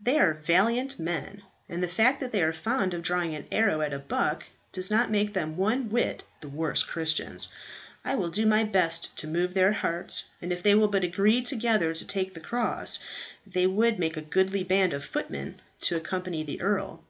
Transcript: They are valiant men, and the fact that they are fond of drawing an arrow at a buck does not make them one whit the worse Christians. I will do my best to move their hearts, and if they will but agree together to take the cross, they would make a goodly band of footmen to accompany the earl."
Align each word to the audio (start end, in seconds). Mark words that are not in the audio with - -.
They 0.00 0.18
are 0.18 0.34
valiant 0.34 0.98
men, 0.98 1.42
and 1.68 1.80
the 1.80 1.86
fact 1.86 2.18
that 2.18 2.32
they 2.32 2.42
are 2.42 2.52
fond 2.52 2.92
of 2.92 3.02
drawing 3.02 3.36
an 3.36 3.46
arrow 3.52 3.82
at 3.82 3.92
a 3.92 4.00
buck 4.00 4.42
does 4.72 4.90
not 4.90 5.12
make 5.12 5.32
them 5.32 5.56
one 5.56 5.90
whit 5.90 6.24
the 6.40 6.48
worse 6.48 6.82
Christians. 6.82 7.46
I 8.04 8.16
will 8.16 8.28
do 8.30 8.46
my 8.46 8.64
best 8.64 9.16
to 9.18 9.28
move 9.28 9.54
their 9.54 9.70
hearts, 9.70 10.24
and 10.42 10.52
if 10.52 10.60
they 10.60 10.74
will 10.74 10.88
but 10.88 11.04
agree 11.04 11.40
together 11.40 11.94
to 11.94 12.04
take 12.04 12.34
the 12.34 12.40
cross, 12.40 12.98
they 13.46 13.68
would 13.68 14.00
make 14.00 14.16
a 14.16 14.22
goodly 14.22 14.64
band 14.64 14.92
of 14.92 15.04
footmen 15.04 15.60
to 15.82 15.94
accompany 15.94 16.42
the 16.42 16.60
earl." 16.62 17.04